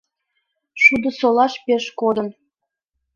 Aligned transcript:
Шудо 0.83 1.09
солаш 1.19 1.53
пеш 1.65 1.85
кодын. 1.99 2.27